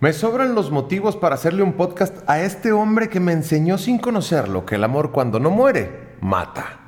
Me 0.00 0.14
sobran 0.14 0.54
los 0.54 0.70
motivos 0.70 1.14
para 1.14 1.34
hacerle 1.34 1.62
un 1.62 1.74
podcast 1.74 2.16
a 2.26 2.40
este 2.40 2.72
hombre 2.72 3.10
que 3.10 3.20
me 3.20 3.32
enseñó 3.32 3.76
sin 3.76 3.98
conocerlo 3.98 4.64
que 4.64 4.76
el 4.76 4.84
amor 4.84 5.12
cuando 5.12 5.38
no 5.38 5.50
muere, 5.50 6.14
mata. 6.22 6.80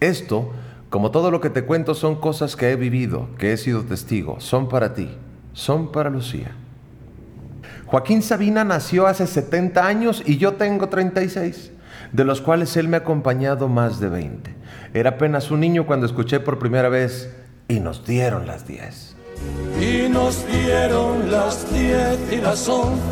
Esto, 0.00 0.50
como 0.88 1.10
todo 1.10 1.30
lo 1.30 1.42
que 1.42 1.50
te 1.50 1.66
cuento, 1.66 1.94
son 1.94 2.18
cosas 2.18 2.56
que 2.56 2.70
he 2.70 2.76
vivido, 2.76 3.28
que 3.36 3.52
he 3.52 3.58
sido 3.58 3.84
testigo, 3.84 4.40
son 4.40 4.70
para 4.70 4.94
ti, 4.94 5.10
son 5.52 5.92
para 5.92 6.08
Lucía. 6.08 6.56
Joaquín 7.84 8.22
Sabina 8.22 8.64
nació 8.64 9.06
hace 9.06 9.26
70 9.26 9.86
años 9.86 10.22
y 10.24 10.38
yo 10.38 10.54
tengo 10.54 10.88
36, 10.88 11.70
de 12.12 12.24
los 12.24 12.40
cuales 12.40 12.78
él 12.78 12.88
me 12.88 12.96
ha 12.96 13.00
acompañado 13.00 13.68
más 13.68 14.00
de 14.00 14.08
20. 14.08 14.54
Era 14.94 15.10
apenas 15.10 15.50
un 15.50 15.60
niño 15.60 15.86
cuando 15.86 16.06
escuché 16.06 16.40
por 16.40 16.58
primera 16.58 16.88
vez 16.88 17.30
y 17.68 17.80
nos 17.80 18.06
dieron 18.06 18.46
las 18.46 18.66
10. 18.66 19.13
Y 19.80 20.08
nos 20.08 20.46
dieron 20.46 21.30
las 21.30 21.72
10 21.72 22.32
y 22.32 22.36
las 22.36 22.68
11, 22.68 23.02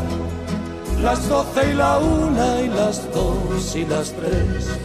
las 1.01 1.27
12 1.27 1.71
y 1.71 1.73
la 1.75 1.99
1 1.99 2.63
y 2.63 2.67
las 2.69 3.13
2 3.13 3.75
y 3.75 3.85
las 3.85 4.13
3. 4.13 4.79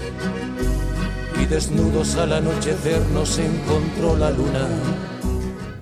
Y 1.40 1.46
desnudos 1.46 2.16
al 2.16 2.32
anochecer 2.32 3.00
nos 3.14 3.38
encontró 3.38 4.16
la 4.16 4.30
luna. 4.30 4.66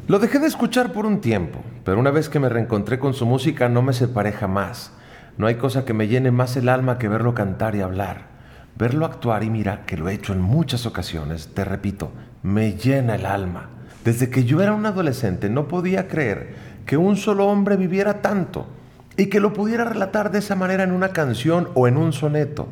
Lo 0.06 0.18
dejé 0.18 0.38
de 0.38 0.46
escuchar 0.46 0.92
por 0.92 1.06
un 1.06 1.20
tiempo, 1.20 1.60
pero 1.84 1.98
una 1.98 2.10
vez 2.10 2.28
que 2.28 2.38
me 2.38 2.48
reencontré 2.48 2.98
con 2.98 3.14
su 3.14 3.26
música 3.26 3.68
no 3.68 3.82
me 3.82 3.92
separé 3.92 4.32
jamás. 4.32 4.92
No 5.38 5.46
hay 5.46 5.56
cosa 5.56 5.84
que 5.84 5.94
me 5.94 6.08
llene 6.08 6.30
más 6.30 6.56
el 6.56 6.68
alma 6.68 6.98
que 6.98 7.08
verlo 7.08 7.34
cantar 7.34 7.74
y 7.74 7.80
hablar. 7.80 8.28
Verlo 8.76 9.06
actuar 9.06 9.42
y 9.42 9.50
mira 9.50 9.84
que 9.86 9.96
lo 9.96 10.08
he 10.08 10.14
hecho 10.14 10.32
en 10.32 10.40
muchas 10.40 10.86
ocasiones, 10.86 11.48
te 11.54 11.64
repito, 11.64 12.12
me 12.42 12.74
llena 12.74 13.14
el 13.16 13.24
alma. 13.24 13.70
Desde 14.06 14.30
que 14.30 14.44
yo 14.44 14.62
era 14.62 14.72
un 14.72 14.86
adolescente 14.86 15.50
no 15.50 15.66
podía 15.66 16.06
creer 16.06 16.54
que 16.86 16.96
un 16.96 17.16
solo 17.16 17.48
hombre 17.48 17.76
viviera 17.76 18.22
tanto 18.22 18.68
y 19.16 19.26
que 19.26 19.40
lo 19.40 19.52
pudiera 19.52 19.84
relatar 19.84 20.30
de 20.30 20.38
esa 20.38 20.54
manera 20.54 20.84
en 20.84 20.92
una 20.92 21.08
canción 21.08 21.70
o 21.74 21.88
en 21.88 21.96
un 21.96 22.12
soneto. 22.12 22.68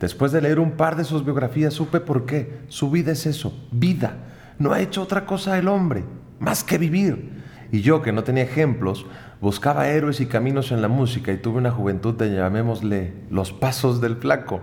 Después 0.00 0.32
de 0.32 0.40
leer 0.40 0.58
un 0.58 0.72
par 0.72 0.96
de 0.96 1.04
sus 1.04 1.24
biografías 1.24 1.72
supe 1.72 2.00
por 2.00 2.26
qué. 2.26 2.62
Su 2.66 2.90
vida 2.90 3.12
es 3.12 3.26
eso, 3.26 3.56
vida. 3.70 4.16
No 4.58 4.72
ha 4.72 4.80
hecho 4.80 5.02
otra 5.02 5.24
cosa 5.24 5.56
el 5.56 5.68
hombre 5.68 6.02
más 6.40 6.64
que 6.64 6.78
vivir. 6.78 7.30
Y 7.70 7.82
yo, 7.82 8.02
que 8.02 8.10
no 8.10 8.24
tenía 8.24 8.42
ejemplos, 8.42 9.06
buscaba 9.40 9.86
héroes 9.86 10.20
y 10.20 10.26
caminos 10.26 10.72
en 10.72 10.82
la 10.82 10.88
música 10.88 11.30
y 11.30 11.36
tuve 11.36 11.58
una 11.58 11.70
juventud 11.70 12.14
de, 12.14 12.34
llamémosle, 12.34 13.12
los 13.30 13.52
pasos 13.52 14.00
del 14.00 14.16
flaco. 14.16 14.60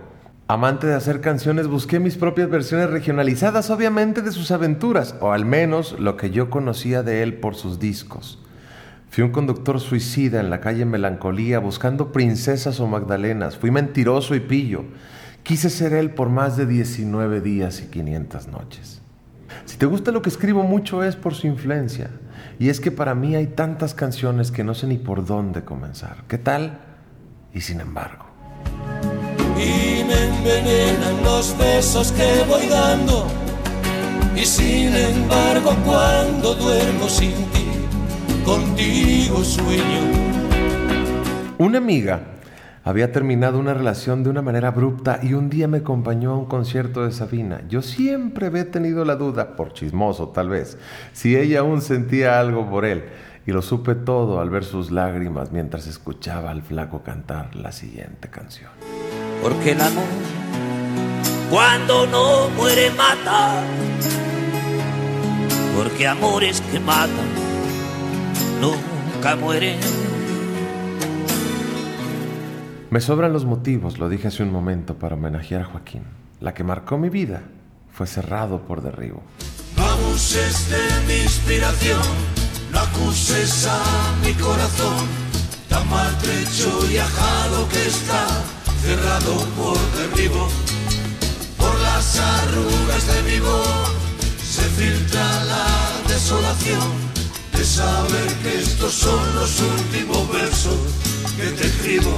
Amante 0.50 0.88
de 0.88 0.94
hacer 0.94 1.20
canciones, 1.20 1.68
busqué 1.68 2.00
mis 2.00 2.16
propias 2.16 2.50
versiones 2.50 2.90
regionalizadas, 2.90 3.70
obviamente, 3.70 4.20
de 4.20 4.32
sus 4.32 4.50
aventuras, 4.50 5.14
o 5.20 5.30
al 5.30 5.44
menos 5.44 6.00
lo 6.00 6.16
que 6.16 6.30
yo 6.30 6.50
conocía 6.50 7.04
de 7.04 7.22
él 7.22 7.34
por 7.34 7.54
sus 7.54 7.78
discos. 7.78 8.40
Fui 9.10 9.22
un 9.22 9.30
conductor 9.30 9.78
suicida 9.78 10.40
en 10.40 10.50
la 10.50 10.58
calle 10.58 10.84
Melancolía 10.86 11.60
buscando 11.60 12.10
princesas 12.10 12.80
o 12.80 12.88
magdalenas. 12.88 13.58
Fui 13.58 13.70
mentiroso 13.70 14.34
y 14.34 14.40
pillo. 14.40 14.86
Quise 15.44 15.70
ser 15.70 15.92
él 15.92 16.10
por 16.10 16.30
más 16.30 16.56
de 16.56 16.66
19 16.66 17.40
días 17.40 17.80
y 17.82 17.86
500 17.86 18.48
noches. 18.48 19.02
Si 19.66 19.76
te 19.76 19.86
gusta 19.86 20.10
lo 20.10 20.20
que 20.20 20.30
escribo 20.30 20.64
mucho 20.64 21.04
es 21.04 21.14
por 21.14 21.34
su 21.34 21.46
influencia. 21.46 22.10
Y 22.58 22.70
es 22.70 22.80
que 22.80 22.90
para 22.90 23.14
mí 23.14 23.36
hay 23.36 23.46
tantas 23.46 23.94
canciones 23.94 24.50
que 24.50 24.64
no 24.64 24.74
sé 24.74 24.88
ni 24.88 24.98
por 24.98 25.24
dónde 25.24 25.62
comenzar. 25.62 26.24
¿Qué 26.26 26.38
tal? 26.38 26.80
Y 27.54 27.60
sin 27.60 27.80
embargo. 27.80 28.29
Y 29.58 30.04
me 30.04 30.24
envenenan 30.24 31.22
los 31.22 31.56
besos 31.58 32.12
que 32.12 32.44
voy 32.48 32.66
dando. 32.66 33.26
Y 34.36 34.44
sin 34.44 34.94
embargo 34.94 35.74
cuando 35.84 36.54
duermo 36.54 37.08
sin 37.08 37.34
ti, 37.52 37.66
contigo 38.44 39.42
sueño. 39.44 40.30
Una 41.58 41.78
amiga 41.78 42.22
había 42.82 43.12
terminado 43.12 43.58
una 43.58 43.74
relación 43.74 44.22
de 44.24 44.30
una 44.30 44.40
manera 44.40 44.68
abrupta 44.68 45.20
y 45.22 45.34
un 45.34 45.50
día 45.50 45.68
me 45.68 45.78
acompañó 45.78 46.32
a 46.32 46.38
un 46.38 46.46
concierto 46.46 47.04
de 47.04 47.12
Sabina. 47.12 47.60
Yo 47.68 47.82
siempre 47.82 48.46
había 48.46 48.70
tenido 48.70 49.04
la 49.04 49.16
duda, 49.16 49.56
por 49.56 49.74
chismoso 49.74 50.28
tal 50.30 50.48
vez, 50.48 50.78
si 51.12 51.36
ella 51.36 51.60
aún 51.60 51.82
sentía 51.82 52.40
algo 52.40 52.68
por 52.70 52.86
él. 52.86 53.04
Y 53.46 53.52
lo 53.52 53.62
supe 53.62 53.94
todo 53.94 54.40
al 54.40 54.50
ver 54.50 54.64
sus 54.64 54.90
lágrimas 54.90 55.50
mientras 55.50 55.86
escuchaba 55.86 56.50
al 56.50 56.62
flaco 56.62 57.02
cantar 57.02 57.54
la 57.56 57.72
siguiente 57.72 58.28
canción. 58.28 58.70
Porque 59.42 59.72
el 59.72 59.80
amor, 59.80 60.04
cuando 61.50 62.06
no 62.06 62.48
muere, 62.50 62.90
mata. 62.90 63.62
Porque 65.76 66.06
amores 66.06 66.60
que 66.60 66.78
matan, 66.78 67.28
nunca 68.60 69.36
mueren. 69.36 69.78
Me 72.90 73.00
sobran 73.00 73.32
los 73.32 73.44
motivos, 73.44 73.98
lo 73.98 74.08
dije 74.08 74.28
hace 74.28 74.42
un 74.42 74.50
momento, 74.50 74.96
para 74.96 75.14
homenajear 75.14 75.62
a 75.62 75.64
Joaquín. 75.64 76.02
La 76.40 76.54
que 76.54 76.64
marcó 76.64 76.98
mi 76.98 77.08
vida 77.08 77.42
fue 77.92 78.06
cerrado 78.06 78.62
por 78.62 78.82
derribo. 78.82 79.22
No 79.76 79.84
abuses 79.84 80.68
de 80.70 81.06
mi 81.06 81.22
inspiración, 81.22 82.02
no 82.72 82.80
acuses 82.80 83.66
a 83.66 84.16
mi 84.24 84.32
corazón, 84.34 85.06
tan 85.68 85.88
maltrecho 85.88 86.90
y 86.90 86.96
ajado 86.96 87.68
que 87.68 87.86
está, 87.86 88.26
cerrado 88.82 89.34
por 89.56 89.78
derribo. 89.98 90.48
Por 91.56 91.78
las 91.80 92.18
arrugas 92.18 93.06
de 93.06 93.22
mi 93.30 93.40
voz 93.40 93.90
se 94.42 94.62
filtra 94.62 95.44
la 95.44 95.66
desolación 96.08 96.88
de 97.52 97.64
saber 97.64 98.28
que 98.42 98.58
estos 98.58 98.92
son 98.92 99.34
los 99.34 99.60
últimos 99.60 100.32
versos 100.32 100.76
que 101.36 101.46
te 101.50 101.66
escribo 101.66 102.16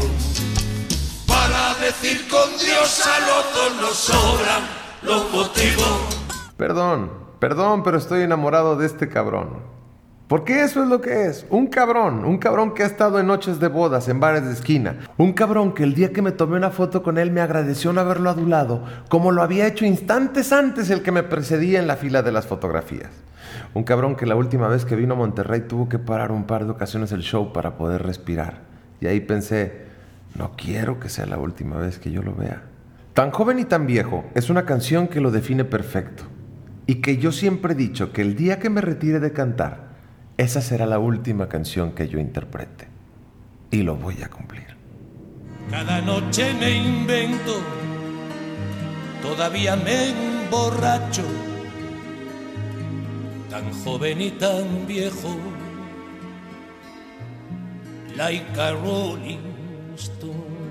para 1.27 1.75
decir 1.75 2.29
con 2.29 2.49
Dios 2.59 3.03
a 3.07 3.19
los 3.21 3.81
nos 3.81 3.97
sobran 3.97 4.63
los 5.03 5.31
motivos. 5.33 6.01
Perdón, 6.57 7.11
perdón, 7.41 7.83
pero 7.83 7.99
estoy 7.99 8.23
enamorado 8.23 8.77
de 8.77 8.87
este 8.87 9.09
cabrón. 9.09 9.82
Porque 10.33 10.63
eso 10.63 10.83
es 10.83 10.89
lo 10.89 11.03
que 11.03 11.27
es, 11.27 11.45
un 11.51 11.67
cabrón, 11.67 12.25
un 12.25 12.39
cabrón 12.39 12.73
que 12.73 12.85
ha 12.85 12.87
estado 12.87 13.21
en 13.21 13.27
noches 13.27 13.61
de 13.61 13.69
bodas, 13.69 14.09
en 14.09 14.19
bares 14.19 14.47
de 14.47 14.53
esquina, 14.53 15.01
un 15.19 15.35
cabrón 15.35 15.75
que 15.75 15.83
el 15.83 15.93
día 15.93 16.11
que 16.11 16.23
me 16.23 16.33
tomé 16.33 16.57
una 16.57 16.71
foto 16.71 17.03
con 17.03 17.19
él 17.19 17.31
me 17.31 17.43
agradeció 17.43 17.93
no 17.93 18.01
haberlo 18.01 18.31
adulado, 18.31 18.83
como 19.11 19.31
lo 19.31 19.43
había 19.43 19.67
hecho 19.67 19.85
instantes 19.85 20.51
antes 20.55 20.89
el 20.89 21.03
que 21.03 21.13
me 21.13 21.23
precedía 21.23 21.81
en 21.81 21.87
la 21.87 21.97
fila 21.97 22.23
de 22.23 22.33
las 22.33 22.47
fotografías. 22.47 23.11
Un 23.75 23.85
cabrón 23.85 24.17
que 24.17 24.25
la 24.25 24.35
última 24.35 24.69
vez 24.69 24.87
que 24.87 24.97
vino 24.97 25.13
a 25.13 25.19
Monterrey 25.19 25.65
tuvo 25.69 25.91
que 25.91 25.99
parar 25.99 26.33
un 26.33 26.45
par 26.45 26.65
de 26.65 26.71
ocasiones 26.71 27.13
el 27.13 27.21
show 27.21 27.53
para 27.53 27.77
poder 27.77 28.03
respirar. 28.03 28.61
Y 29.03 29.09
ahí 29.09 29.21
pensé, 29.21 29.83
no 30.35 30.53
quiero 30.57 30.99
que 30.99 31.11
sea 31.11 31.27
la 31.27 31.37
última 31.37 31.77
vez 31.77 31.99
que 31.99 32.11
yo 32.11 32.23
lo 32.23 32.35
vea. 32.35 32.63
Tan 33.13 33.33
joven 33.33 33.59
y 33.59 33.67
tan 33.67 33.87
viejo 33.87 34.25
es 34.35 34.49
una 34.49 34.65
canción 34.65 35.09
que 35.09 35.21
lo 35.21 35.31
define 35.31 35.67
perfecto 35.67 36.23
y 36.87 37.03
que 37.03 37.19
yo 37.19 37.33
siempre 37.33 37.75
he 37.75 37.77
dicho 37.77 38.15
que 38.15 38.23
el 38.23 38.35
día 38.35 38.59
que 38.59 38.71
me 38.71 38.81
retire 38.81 39.21
de 39.21 39.35
cantar, 39.35 39.92
esa 40.43 40.61
será 40.61 40.87
la 40.87 40.99
última 40.99 41.49
canción 41.49 41.93
que 41.93 42.09
yo 42.09 42.19
interprete. 42.19 42.89
Y 43.71 43.83
lo 43.83 43.97
voy 43.97 44.23
a 44.23 44.29
cumplir. 44.29 44.67
Cada 45.71 46.01
noche 46.01 46.53
me 46.55 46.71
invento, 46.73 47.61
todavía 49.23 49.77
me 49.77 50.11
emborracho, 50.11 51.23
tan 53.49 53.73
joven 53.83 54.21
y 54.21 54.31
tan 54.33 54.87
viejo, 54.87 55.37
like 58.17 58.61
a 58.61 58.73
rolling 58.73 59.39
stone. 59.97 60.62